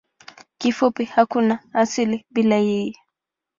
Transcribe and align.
Kifupi 0.57 1.05
hakuna 1.05 1.59
asili 1.73 2.25
bila 2.31 2.55
yeye. 2.55 2.97